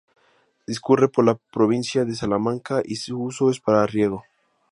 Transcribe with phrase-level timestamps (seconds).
[0.65, 4.23] Discurre por la provincia de Salamanca, y su uso es para riego.